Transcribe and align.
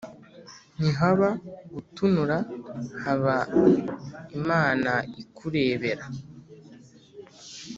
Ntihaba 0.77 1.29
gutunura 1.73 2.37
haba 3.03 3.35
Imana 4.39 4.91
ikurebera. 5.21 6.03